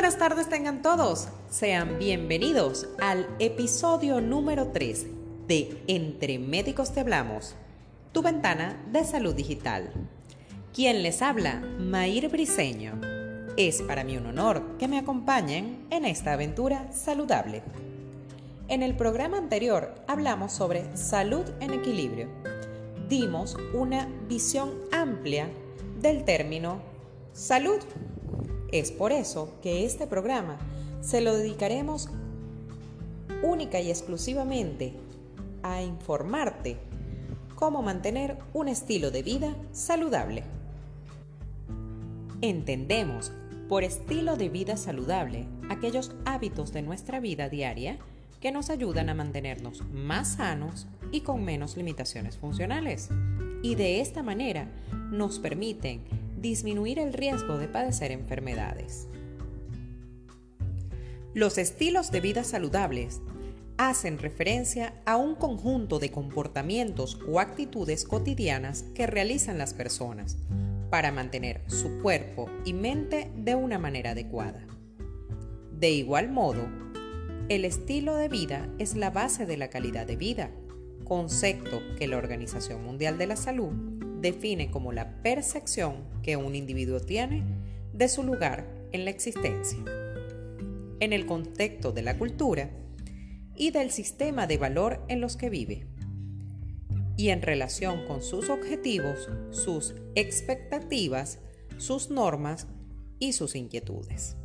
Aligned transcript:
buenas 0.00 0.16
tardes 0.16 0.48
tengan 0.48 0.80
todos. 0.80 1.28
Sean 1.50 1.98
bienvenidos 1.98 2.88
al 3.02 3.28
episodio 3.38 4.22
número 4.22 4.68
3 4.68 5.06
de 5.46 5.82
Entre 5.88 6.38
Médicos 6.38 6.94
Te 6.94 7.00
Hablamos, 7.00 7.54
tu 8.10 8.22
ventana 8.22 8.82
de 8.90 9.04
salud 9.04 9.34
digital. 9.34 9.92
Quien 10.72 11.02
les 11.02 11.20
habla, 11.20 11.60
Mair 11.78 12.30
Briseño. 12.30 12.98
Es 13.58 13.82
para 13.82 14.02
mí 14.02 14.16
un 14.16 14.24
honor 14.24 14.78
que 14.78 14.88
me 14.88 14.98
acompañen 14.98 15.86
en 15.90 16.06
esta 16.06 16.32
aventura 16.32 16.90
saludable. 16.94 17.62
En 18.68 18.82
el 18.82 18.96
programa 18.96 19.36
anterior 19.36 19.96
hablamos 20.08 20.50
sobre 20.50 20.96
salud 20.96 21.44
en 21.60 21.74
equilibrio. 21.74 22.26
Dimos 23.10 23.54
una 23.74 24.08
visión 24.26 24.78
amplia 24.92 25.50
del 26.00 26.24
término 26.24 26.80
salud. 27.34 27.80
Es 28.72 28.92
por 28.92 29.10
eso 29.10 29.52
que 29.62 29.84
este 29.84 30.06
programa 30.06 30.58
se 31.00 31.20
lo 31.20 31.36
dedicaremos 31.36 32.08
única 33.42 33.80
y 33.80 33.90
exclusivamente 33.90 34.94
a 35.62 35.82
informarte 35.82 36.76
cómo 37.56 37.82
mantener 37.82 38.38
un 38.52 38.68
estilo 38.68 39.10
de 39.10 39.22
vida 39.22 39.56
saludable. 39.72 40.44
Entendemos 42.42 43.32
por 43.68 43.82
estilo 43.82 44.36
de 44.36 44.48
vida 44.48 44.76
saludable 44.76 45.46
aquellos 45.68 46.12
hábitos 46.24 46.72
de 46.72 46.82
nuestra 46.82 47.20
vida 47.20 47.48
diaria 47.48 47.98
que 48.40 48.52
nos 48.52 48.70
ayudan 48.70 49.08
a 49.08 49.14
mantenernos 49.14 49.82
más 49.92 50.34
sanos 50.36 50.86
y 51.12 51.20
con 51.20 51.44
menos 51.44 51.76
limitaciones 51.76 52.36
funcionales. 52.36 53.10
Y 53.62 53.74
de 53.74 54.00
esta 54.00 54.22
manera 54.22 54.68
nos 55.10 55.38
permiten 55.38 56.02
disminuir 56.40 56.98
el 56.98 57.12
riesgo 57.12 57.58
de 57.58 57.68
padecer 57.68 58.12
enfermedades. 58.12 59.08
Los 61.34 61.58
estilos 61.58 62.10
de 62.10 62.20
vida 62.20 62.42
saludables 62.42 63.20
hacen 63.76 64.18
referencia 64.18 64.94
a 65.06 65.16
un 65.16 65.34
conjunto 65.36 65.98
de 65.98 66.10
comportamientos 66.10 67.18
o 67.28 67.40
actitudes 67.40 68.04
cotidianas 68.04 68.82
que 68.94 69.06
realizan 69.06 69.56
las 69.56 69.72
personas 69.72 70.36
para 70.90 71.12
mantener 71.12 71.62
su 71.68 72.00
cuerpo 72.02 72.50
y 72.64 72.72
mente 72.72 73.30
de 73.36 73.54
una 73.54 73.78
manera 73.78 74.10
adecuada. 74.10 74.66
De 75.72 75.90
igual 75.90 76.30
modo, 76.30 76.68
el 77.48 77.64
estilo 77.64 78.16
de 78.16 78.28
vida 78.28 78.68
es 78.78 78.96
la 78.96 79.10
base 79.10 79.46
de 79.46 79.56
la 79.56 79.70
calidad 79.70 80.06
de 80.06 80.16
vida, 80.16 80.50
concepto 81.04 81.80
que 81.96 82.06
la 82.06 82.18
Organización 82.18 82.84
Mundial 82.84 83.18
de 83.18 83.26
la 83.28 83.36
Salud 83.36 83.72
define 84.20 84.70
como 84.70 84.92
la 84.92 85.22
percepción 85.22 86.04
que 86.22 86.36
un 86.36 86.54
individuo 86.54 87.00
tiene 87.00 87.42
de 87.92 88.08
su 88.08 88.22
lugar 88.22 88.66
en 88.92 89.04
la 89.04 89.10
existencia, 89.10 89.78
en 91.00 91.12
el 91.12 91.26
contexto 91.26 91.92
de 91.92 92.02
la 92.02 92.18
cultura 92.18 92.70
y 93.56 93.70
del 93.70 93.90
sistema 93.90 94.46
de 94.46 94.58
valor 94.58 95.04
en 95.08 95.20
los 95.20 95.36
que 95.36 95.50
vive, 95.50 95.86
y 97.16 97.28
en 97.28 97.42
relación 97.42 98.06
con 98.06 98.22
sus 98.22 98.48
objetivos, 98.48 99.28
sus 99.50 99.94
expectativas, 100.14 101.38
sus 101.76 102.10
normas 102.10 102.66
y 103.18 103.34
sus 103.34 103.54
inquietudes. 103.54 104.36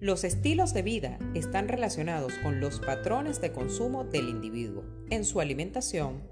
Los 0.00 0.24
estilos 0.24 0.72
de 0.72 0.82
vida 0.82 1.18
están 1.34 1.68
relacionados 1.68 2.34
con 2.42 2.60
los 2.60 2.80
patrones 2.80 3.40
de 3.40 3.52
consumo 3.52 4.04
del 4.04 4.28
individuo 4.28 4.82
en 5.10 5.24
su 5.24 5.40
alimentación, 5.40 6.22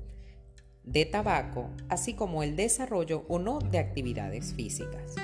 de 0.92 1.04
tabaco, 1.04 1.68
así 1.88 2.14
como 2.14 2.42
el 2.42 2.56
desarrollo 2.56 3.24
o 3.28 3.38
no 3.38 3.58
de 3.58 3.78
actividades 3.78 4.54
físicas. 4.54 5.14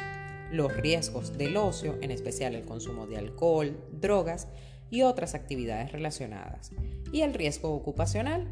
Los 0.51 0.77
riesgos 0.77 1.37
del 1.37 1.57
ocio, 1.57 1.97
en 2.03 2.11
especial 2.11 2.55
el 2.55 2.65
consumo 2.65 3.07
de 3.07 3.17
alcohol, 3.17 3.77
drogas 3.93 4.49
y 4.91 5.03
otras 5.03 5.35
actividades 5.35 5.91
relacionadas. 5.91 6.71
Y 7.13 7.23
el 7.23 7.35
riesgo 7.35 7.75
ocupacional, 7.75 8.47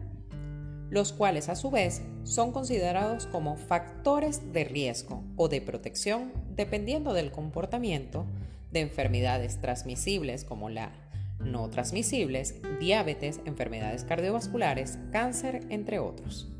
los 0.90 1.12
cuales 1.12 1.48
a 1.48 1.54
su 1.54 1.70
vez 1.70 2.02
son 2.24 2.52
considerados 2.52 3.26
como 3.26 3.56
factores 3.56 4.52
de 4.52 4.64
riesgo 4.64 5.22
o 5.36 5.48
de 5.48 5.60
protección 5.60 6.32
dependiendo 6.54 7.14
del 7.14 7.30
comportamiento 7.30 8.26
de 8.72 8.80
enfermedades 8.80 9.60
transmisibles 9.60 10.44
como 10.44 10.70
la 10.70 10.92
no 11.40 11.68
transmisibles, 11.70 12.56
diabetes, 12.78 13.40
enfermedades 13.44 14.04
cardiovasculares, 14.04 14.98
cáncer, 15.10 15.66
entre 15.70 15.98
otros. 15.98 16.52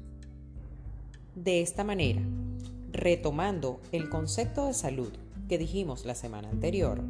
De 1.35 1.63
esta 1.63 1.83
manera, 1.83 2.21
retomando 2.91 3.81
el 3.91 4.11
concepto 4.11 4.67
de 4.67 4.75
salud 4.75 5.13
que 5.49 5.57
dijimos 5.57 6.05
la 6.05 6.15
semana 6.15 6.51
anterior, 6.51 7.03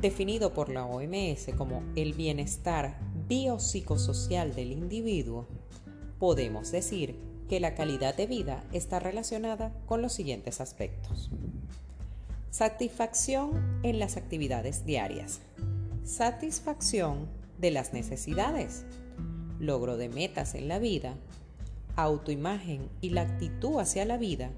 definido 0.00 0.54
por 0.54 0.70
la 0.70 0.86
OMS 0.86 1.50
como 1.58 1.82
el 1.94 2.14
bienestar 2.14 2.98
biopsicosocial 3.28 4.54
del 4.54 4.72
individuo, 4.72 5.46
podemos 6.18 6.72
decir 6.72 7.16
que 7.50 7.60
la 7.60 7.74
calidad 7.74 8.16
de 8.16 8.26
vida 8.26 8.64
está 8.72 8.98
relacionada 8.98 9.74
con 9.84 10.00
los 10.00 10.14
siguientes 10.14 10.62
aspectos. 10.62 11.30
Satisfacción 12.50 13.80
en 13.82 13.98
las 13.98 14.16
actividades 14.16 14.86
diarias. 14.86 15.40
Satisfacción 16.02 17.28
de 17.58 17.70
las 17.72 17.92
necesidades. 17.92 18.86
Logro 19.58 19.98
de 19.98 20.08
metas 20.08 20.54
en 20.54 20.66
la 20.66 20.78
vida 20.78 21.14
autoimagen 21.96 22.88
y 23.00 23.10
la 23.10 23.22
actitud 23.22 23.78
hacia 23.78 24.04
la 24.04 24.16
vida 24.16 24.50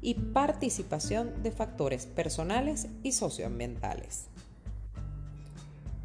y 0.00 0.14
participación 0.14 1.42
de 1.42 1.50
factores 1.50 2.06
personales 2.06 2.88
y 3.02 3.12
socioambientales. 3.12 4.26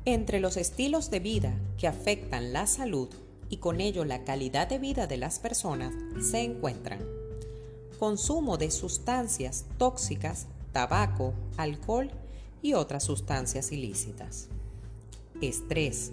Entre 0.06 0.40
los 0.40 0.58
estilos 0.58 1.12
de 1.12 1.20
vida 1.20 1.54
que 1.78 1.88
afectan 1.88 2.54
la 2.54 2.66
salud 2.66 3.10
y 3.50 3.58
con 3.58 3.82
ello 3.82 4.06
la 4.06 4.24
calidad 4.24 4.68
de 4.68 4.80
vida 4.80 5.06
de 5.08 5.18
las 5.18 5.40
personas 5.40 5.94
se 6.20 6.42
encuentran 6.42 7.00
consumo 8.02 8.58
de 8.58 8.72
sustancias 8.72 9.66
tóxicas, 9.78 10.48
tabaco, 10.72 11.36
alcohol 11.58 12.10
y 12.64 12.74
otras 12.74 13.04
sustancias 13.04 13.72
ilícitas. 13.72 14.48
Estrés. 15.40 16.12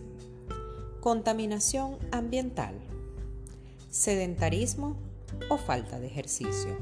Contaminación 1.00 1.97
ambiental 2.12 2.75
sedentarismo 3.99 4.97
o 5.51 5.59
falta 5.59 5.99
de 5.99 6.07
ejercicio. 6.07 6.79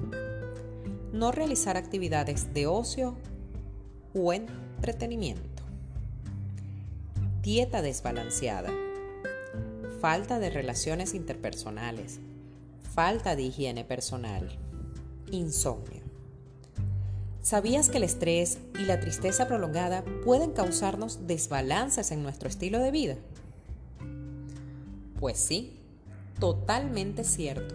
No 1.13 1.33
realizar 1.33 1.79
actividades 1.79 2.53
de 2.53 2.67
ocio 2.67 3.17
o 4.15 4.35
entretenimiento. 4.35 5.63
Dieta 7.41 7.81
desbalanceada. 7.81 8.71
Falta 9.99 10.39
de 10.39 10.51
relaciones 10.51 11.15
interpersonales. 11.15 12.21
Falta 12.95 13.35
de 13.35 13.45
higiene 13.45 13.83
personal. 13.83 14.51
Insomnio. 15.31 16.03
¿Sabías 17.41 17.89
que 17.89 17.97
el 17.97 18.03
estrés 18.03 18.59
y 18.79 18.85
la 18.85 19.01
tristeza 19.01 19.49
prolongada 19.49 20.05
pueden 20.23 20.51
causarnos 20.51 21.27
desbalances 21.27 22.11
en 22.11 22.23
nuestro 22.23 22.51
estilo 22.51 22.79
de 22.79 22.91
vida? 22.91 23.17
Pues 25.19 25.39
sí, 25.39 25.81
totalmente 26.39 27.25
cierto. 27.25 27.75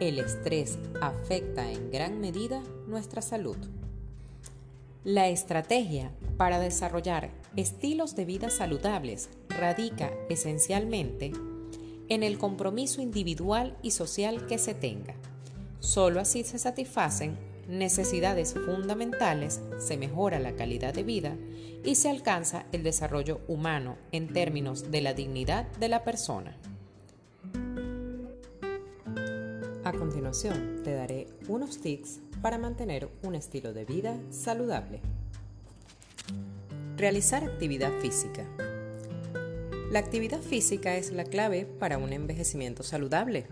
El 0.00 0.18
estrés 0.18 0.78
afecta 1.00 1.70
en 1.70 1.90
gran 1.90 2.20
medida 2.20 2.62
nuestra 2.86 3.22
salud. 3.22 3.56
La 5.04 5.28
estrategia 5.28 6.10
para 6.36 6.58
desarrollar 6.58 7.30
estilos 7.56 8.16
de 8.16 8.24
vida 8.24 8.50
saludables 8.50 9.28
radica 9.48 10.10
esencialmente 10.30 11.32
en 12.08 12.22
el 12.22 12.38
compromiso 12.38 13.02
individual 13.02 13.76
y 13.82 13.90
social 13.92 14.46
que 14.46 14.58
se 14.58 14.74
tenga. 14.74 15.14
Solo 15.80 16.20
así 16.20 16.42
se 16.44 16.58
satisfacen 16.58 17.38
necesidades 17.68 18.54
fundamentales, 18.54 19.60
se 19.78 19.96
mejora 19.96 20.38
la 20.38 20.54
calidad 20.54 20.92
de 20.94 21.02
vida 21.02 21.36
y 21.84 21.94
se 21.94 22.10
alcanza 22.10 22.66
el 22.72 22.82
desarrollo 22.82 23.40
humano 23.46 23.96
en 24.12 24.32
términos 24.32 24.90
de 24.90 25.02
la 25.02 25.14
dignidad 25.14 25.70
de 25.78 25.88
la 25.88 26.02
persona. 26.02 26.56
A 29.84 29.92
continuación, 29.92 30.80
te 30.82 30.94
daré 30.94 31.26
unos 31.46 31.78
tips 31.78 32.20
para 32.40 32.56
mantener 32.56 33.10
un 33.22 33.34
estilo 33.34 33.74
de 33.74 33.84
vida 33.84 34.18
saludable. 34.30 35.00
Realizar 36.96 37.44
actividad 37.44 37.92
física. 38.00 38.46
La 39.90 39.98
actividad 39.98 40.40
física 40.40 40.96
es 40.96 41.12
la 41.12 41.24
clave 41.24 41.66
para 41.66 41.98
un 41.98 42.14
envejecimiento 42.14 42.82
saludable. 42.82 43.46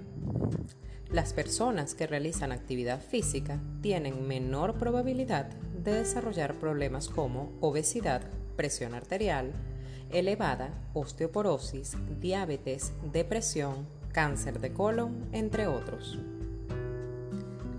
Las 1.11 1.35
personas 1.35 1.95
que 1.95 2.07
realizan 2.07 2.51
actividad 2.51 3.03
física 3.03 3.61
tienen 3.83 4.27
menor 4.27 4.79
probabilidad 4.79 5.51
de 5.85 5.93
desarrollar 5.93 6.59
problemas 6.59 7.09
como 7.09 7.53
obesidad, 7.61 8.23
presión 8.57 8.95
arterial 8.95 9.53
elevada, 10.13 10.71
osteoporosis, 10.93 11.97
diabetes, 12.21 12.93
depresión, 13.13 13.87
cáncer 14.13 14.61
de 14.61 14.73
colon, 14.73 15.29
entre 15.33 15.67
otros. 15.67 16.19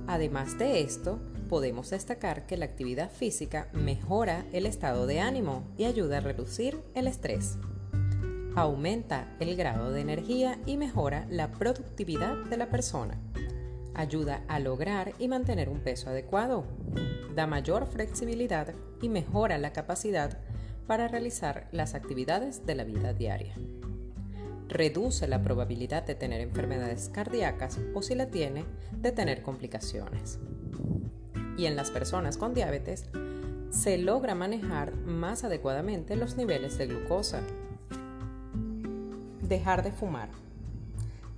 Además 0.07 0.57
de 0.57 0.81
esto, 0.81 1.19
podemos 1.47 1.91
destacar 1.91 2.45
que 2.45 2.57
la 2.57 2.65
actividad 2.65 3.12
física 3.12 3.69
mejora 3.74 4.45
el 4.51 4.65
estado 4.65 5.06
de 5.06 5.19
ánimo 5.19 5.63
y 5.77 5.85
ayuda 5.85 6.18
a 6.18 6.21
reducir 6.21 6.81
el 6.95 7.07
estrés. 7.07 7.57
Aumenta 8.56 9.35
el 9.39 9.56
grado 9.56 9.91
de 9.91 10.01
energía 10.01 10.59
y 10.65 10.77
mejora 10.77 11.25
la 11.30 11.51
productividad 11.51 12.36
de 12.45 12.57
la 12.57 12.69
persona. 12.69 13.18
Ayuda 13.95 14.44
a 14.47 14.59
lograr 14.59 15.13
y 15.19 15.27
mantener 15.27 15.69
un 15.69 15.79
peso 15.79 16.09
adecuado. 16.09 16.65
Da 17.36 17.47
mayor 17.47 17.88
flexibilidad 17.88 18.74
y 19.01 19.09
mejora 19.09 19.57
la 19.57 19.74
capacidad 19.74 20.38
para 20.88 21.07
realizar 21.07 21.68
las 21.71 21.95
actividades 21.95 22.65
de 22.65 22.75
la 22.75 22.83
vida 22.83 23.13
diaria. 23.13 23.56
Reduce 24.73 25.27
la 25.27 25.43
probabilidad 25.43 26.01
de 26.01 26.15
tener 26.15 26.41
enfermedades 26.41 27.07
cardíacas 27.13 27.77
o 27.93 28.01
si 28.01 28.15
la 28.15 28.31
tiene, 28.31 28.65
de 28.91 29.11
tener 29.11 29.43
complicaciones. 29.43 30.39
Y 31.57 31.67
en 31.67 31.75
las 31.75 31.91
personas 31.91 32.37
con 32.37 32.55
diabetes, 32.55 33.05
se 33.69 33.99
logra 33.99 34.33
manejar 34.33 34.95
más 34.95 35.43
adecuadamente 35.43 36.15
los 36.15 36.37
niveles 36.37 36.79
de 36.79 36.87
glucosa. 36.87 37.41
Dejar 39.47 39.83
de 39.83 39.91
fumar. 39.91 40.29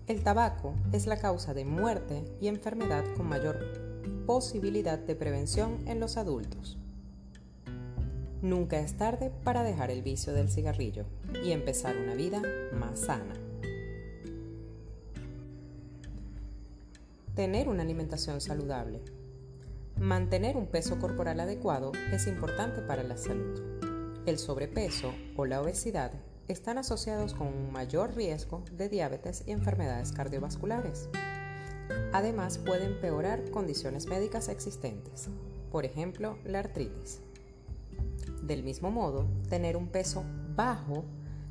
El 0.07 0.23
tabaco 0.23 0.73
es 0.93 1.05
la 1.05 1.17
causa 1.17 1.53
de 1.53 1.65
muerte 1.65 2.23
y 2.39 2.47
enfermedad 2.47 3.03
con 3.17 3.27
mayor 3.27 3.59
posibilidad 4.25 4.97
de 4.97 5.15
prevención 5.15 5.85
en 5.88 5.99
los 5.99 6.15
adultos. 6.15 6.77
Nunca 8.41 8.79
es 8.79 8.97
tarde 8.97 9.31
para 9.43 9.63
dejar 9.63 9.91
el 9.91 10.01
vicio 10.01 10.33
del 10.33 10.49
cigarrillo 10.49 11.05
y 11.43 11.51
empezar 11.51 11.97
una 11.97 12.13
vida 12.13 12.41
más 12.73 12.99
sana. 12.99 13.33
Tener 17.35 17.67
una 17.67 17.83
alimentación 17.83 18.41
saludable. 18.41 19.01
Mantener 19.99 20.57
un 20.57 20.67
peso 20.67 20.99
corporal 20.99 21.39
adecuado 21.39 21.91
es 22.11 22.27
importante 22.27 22.81
para 22.81 23.03
la 23.03 23.17
salud. 23.17 23.61
El 24.25 24.38
sobrepeso 24.38 25.13
o 25.35 25.45
la 25.45 25.61
obesidad 25.61 26.11
están 26.47 26.77
asociados 26.77 27.33
con 27.33 27.47
un 27.47 27.71
mayor 27.71 28.15
riesgo 28.15 28.63
de 28.71 28.89
diabetes 28.89 29.43
y 29.47 29.51
enfermedades 29.51 30.11
cardiovasculares. 30.11 31.09
Además, 32.13 32.57
pueden 32.57 32.93
empeorar 32.93 33.49
condiciones 33.51 34.07
médicas 34.07 34.49
existentes, 34.49 35.29
por 35.71 35.85
ejemplo, 35.85 36.38
la 36.45 36.59
artritis. 36.59 37.21
Del 38.45 38.63
mismo 38.63 38.92
modo, 38.92 39.25
tener 39.50 39.75
un 39.75 39.88
peso 39.88 40.24
bajo 40.56 41.03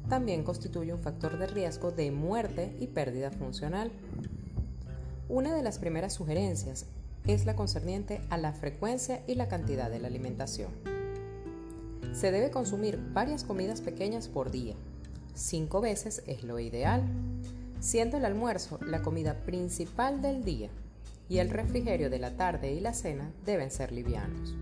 también 0.08 0.44
constituye 0.44 0.92
un 0.92 1.00
factor 1.00 1.38
de 1.38 1.46
riesgo 1.46 1.90
de 1.90 2.10
muerte 2.12 2.76
y 2.78 2.86
pérdida 2.86 3.30
funcional. 3.30 3.90
Una 5.28 5.54
de 5.54 5.62
las 5.62 5.78
primeras 5.78 6.12
sugerencias 6.12 6.86
es 7.26 7.46
la 7.46 7.56
concerniente 7.56 8.20
a 8.30 8.36
la 8.36 8.52
frecuencia 8.52 9.22
y 9.26 9.34
la 9.34 9.48
cantidad 9.48 9.90
de 9.90 9.98
la 9.98 10.08
alimentación. 10.08 10.70
Se 12.12 12.30
debe 12.30 12.50
consumir 12.50 13.00
varias 13.12 13.42
comidas 13.42 13.80
pequeñas 13.80 14.28
por 14.28 14.52
día. 14.52 14.76
Cinco 15.34 15.80
veces 15.80 16.22
es 16.28 16.44
lo 16.44 16.60
ideal, 16.60 17.02
siendo 17.80 18.18
el 18.18 18.24
almuerzo 18.24 18.78
la 18.86 19.02
comida 19.02 19.44
principal 19.44 20.22
del 20.22 20.44
día 20.44 20.68
y 21.28 21.38
el 21.38 21.50
refrigerio 21.50 22.08
de 22.08 22.20
la 22.20 22.36
tarde 22.36 22.72
y 22.72 22.80
la 22.80 22.92
cena 22.92 23.32
deben 23.44 23.70
ser 23.70 23.90
livianos. 23.90 24.54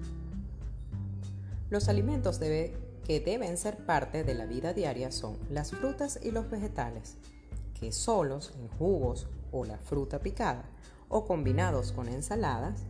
Los 1.73 1.89
alimentos 1.89 2.39
que 2.39 3.21
deben 3.25 3.57
ser 3.57 3.79
parte 3.79 4.25
de 4.25 4.35
la 4.35 4.45
vida 4.45 4.75
diaria 4.75 5.11
son 5.11 5.39
las 5.49 5.71
frutas 5.71 6.21
y 6.23 6.31
los 6.31 6.51
vegetales, 6.51 7.17
que 7.81 7.93
solos, 7.93 8.53
en 8.61 8.69
jugos 8.77 9.27
o 9.53 9.65
la 9.65 9.79
fruta 9.79 10.19
picada 10.19 10.67
o 11.09 11.25
combinados 11.25 11.93
con 11.93 12.11
ensaladas, 12.11 12.83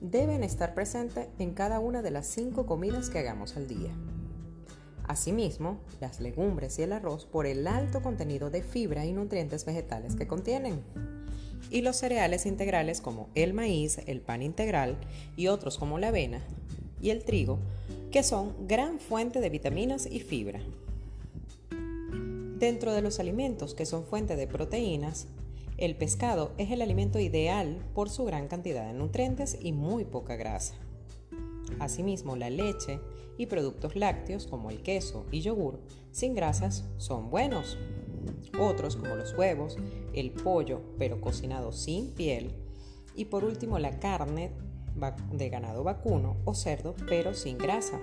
deben 0.00 0.44
estar 0.44 0.72
presentes 0.72 1.26
en 1.40 1.52
cada 1.52 1.80
una 1.80 2.00
de 2.00 2.12
las 2.12 2.28
cinco 2.28 2.64
comidas 2.64 3.10
que 3.10 3.18
hagamos 3.18 3.56
al 3.56 3.66
día. 3.66 3.90
Asimismo, 5.08 5.80
las 6.00 6.20
legumbres 6.20 6.78
y 6.78 6.82
el 6.82 6.92
arroz 6.92 7.26
por 7.26 7.44
el 7.44 7.66
alto 7.66 8.02
contenido 8.02 8.50
de 8.50 8.62
fibra 8.62 9.04
y 9.04 9.12
nutrientes 9.12 9.64
vegetales 9.64 10.14
que 10.14 10.28
contienen. 10.28 10.84
Y 11.70 11.82
los 11.82 11.96
cereales 11.96 12.46
integrales 12.46 13.00
como 13.00 13.30
el 13.34 13.52
maíz, 13.52 13.98
el 14.06 14.20
pan 14.20 14.42
integral 14.42 14.96
y 15.36 15.48
otros 15.48 15.76
como 15.76 15.98
la 15.98 16.08
avena 16.08 16.40
y 17.00 17.10
el 17.10 17.24
trigo 17.24 17.58
que 18.10 18.22
son 18.22 18.66
gran 18.66 18.98
fuente 18.98 19.40
de 19.40 19.50
vitaminas 19.50 20.06
y 20.10 20.20
fibra. 20.20 20.60
Dentro 22.58 22.92
de 22.92 23.02
los 23.02 23.20
alimentos 23.20 23.74
que 23.74 23.86
son 23.86 24.04
fuente 24.04 24.34
de 24.34 24.46
proteínas, 24.46 25.28
el 25.76 25.94
pescado 25.94 26.52
es 26.58 26.70
el 26.70 26.82
alimento 26.82 27.20
ideal 27.20 27.78
por 27.94 28.10
su 28.10 28.24
gran 28.24 28.48
cantidad 28.48 28.86
de 28.86 28.94
nutrientes 28.94 29.58
y 29.60 29.72
muy 29.72 30.04
poca 30.04 30.36
grasa. 30.36 30.74
Asimismo, 31.78 32.34
la 32.34 32.50
leche 32.50 32.98
y 33.36 33.46
productos 33.46 33.94
lácteos 33.94 34.46
como 34.46 34.70
el 34.70 34.82
queso 34.82 35.26
y 35.30 35.42
yogur 35.42 35.78
sin 36.10 36.34
grasas 36.34 36.84
son 36.96 37.30
buenos. 37.30 37.78
Otros 38.58 38.96
como 38.96 39.14
los 39.14 39.34
huevos, 39.34 39.76
el 40.14 40.32
pollo 40.32 40.80
pero 40.98 41.20
cocinado 41.20 41.72
sin 41.72 42.10
piel 42.10 42.54
y 43.14 43.26
por 43.26 43.44
último 43.44 43.78
la 43.78 44.00
carne 44.00 44.50
de 45.32 45.48
ganado 45.48 45.84
vacuno 45.84 46.36
o 46.44 46.54
cerdo, 46.54 46.94
pero 47.08 47.34
sin 47.34 47.58
grasa. 47.58 48.00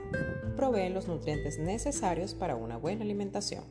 Proveen 0.56 0.94
los 0.94 1.08
nutrientes 1.08 1.60
necesarios 1.60 2.34
para 2.34 2.56
una 2.56 2.78
buena 2.78 3.04
alimentación. 3.04 3.64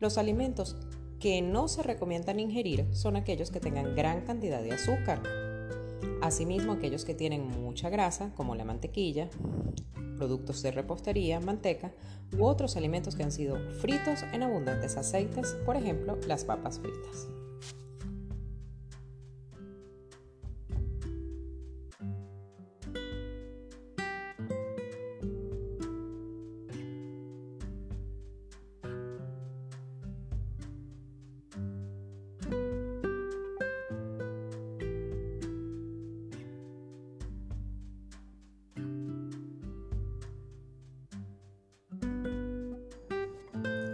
Los 0.00 0.18
alimentos 0.18 0.76
que 1.20 1.40
no 1.40 1.68
se 1.68 1.82
recomiendan 1.84 2.40
ingerir 2.40 2.88
son 2.92 3.14
aquellos 3.14 3.50
que 3.50 3.60
tengan 3.60 3.94
gran 3.94 4.22
cantidad 4.22 4.60
de 4.62 4.72
azúcar. 4.72 5.22
Asimismo, 6.20 6.72
aquellos 6.72 7.04
que 7.04 7.14
tienen 7.14 7.46
mucha 7.46 7.88
grasa, 7.90 8.32
como 8.34 8.56
la 8.56 8.64
mantequilla, 8.64 9.30
productos 10.16 10.62
de 10.62 10.72
repostería, 10.72 11.40
manteca 11.40 11.92
u 12.36 12.44
otros 12.44 12.76
alimentos 12.76 13.14
que 13.14 13.22
han 13.22 13.32
sido 13.32 13.56
fritos 13.80 14.24
en 14.32 14.42
abundantes 14.42 14.96
aceites, 14.96 15.56
por 15.64 15.76
ejemplo, 15.76 16.18
las 16.26 16.44
papas 16.44 16.80
fritas. 16.80 17.28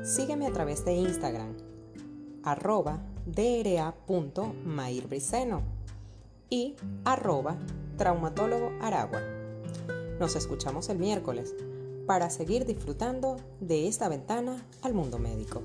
Sígueme 0.09 0.47
a 0.47 0.53
través 0.53 0.87
de 0.87 0.95
Instagram, 0.95 1.55
arroba 2.43 3.05
dra.mairbriceno 3.27 5.61
y 6.49 6.77
arroba 7.05 7.59
traumatólogo 7.99 8.73
aragua. 8.81 9.21
Nos 10.19 10.35
escuchamos 10.35 10.89
el 10.89 10.99
miércoles 10.99 11.55
para 12.07 12.31
seguir 12.31 12.65
disfrutando 12.65 13.37
de 13.61 13.87
esta 13.87 14.09
ventana 14.09 14.67
al 14.81 14.95
mundo 14.95 15.19
médico. 15.19 15.63